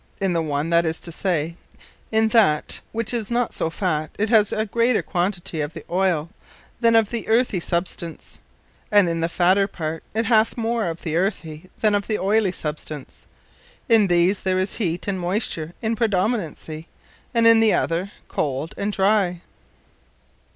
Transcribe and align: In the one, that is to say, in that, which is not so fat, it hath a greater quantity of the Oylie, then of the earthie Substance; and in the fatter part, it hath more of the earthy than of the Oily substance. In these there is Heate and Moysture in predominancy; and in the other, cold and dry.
In 0.19 0.33
the 0.33 0.41
one, 0.41 0.71
that 0.71 0.83
is 0.83 0.99
to 1.01 1.11
say, 1.11 1.57
in 2.11 2.29
that, 2.29 2.79
which 2.91 3.13
is 3.13 3.29
not 3.29 3.53
so 3.53 3.69
fat, 3.69 4.09
it 4.17 4.29
hath 4.31 4.51
a 4.51 4.65
greater 4.65 5.03
quantity 5.03 5.61
of 5.61 5.73
the 5.73 5.85
Oylie, 5.91 6.27
then 6.79 6.95
of 6.95 7.11
the 7.11 7.27
earthie 7.27 7.59
Substance; 7.61 8.39
and 8.91 9.07
in 9.07 9.19
the 9.21 9.29
fatter 9.29 9.67
part, 9.67 10.03
it 10.15 10.25
hath 10.25 10.57
more 10.57 10.87
of 10.87 11.03
the 11.03 11.15
earthy 11.15 11.69
than 11.81 11.93
of 11.93 12.07
the 12.07 12.17
Oily 12.17 12.51
substance. 12.51 13.27
In 13.87 14.07
these 14.07 14.39
there 14.41 14.57
is 14.57 14.77
Heate 14.77 15.07
and 15.07 15.19
Moysture 15.19 15.73
in 15.83 15.95
predominancy; 15.95 16.87
and 17.31 17.45
in 17.45 17.59
the 17.59 17.73
other, 17.73 18.11
cold 18.27 18.73
and 18.77 18.91
dry. 18.91 19.41